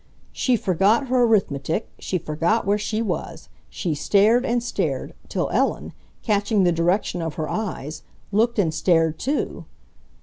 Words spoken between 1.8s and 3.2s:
she forgot where she